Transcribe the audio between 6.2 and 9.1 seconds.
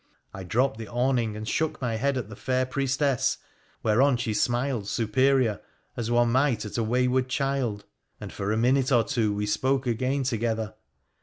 might at a wayward child, and for a minute or